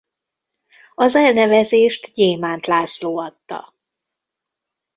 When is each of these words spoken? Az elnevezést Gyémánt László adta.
Az 0.95 1.15
elnevezést 1.15 2.13
Gyémánt 2.13 2.65
László 2.67 3.17
adta. 3.17 3.75